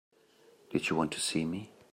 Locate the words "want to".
0.95-1.19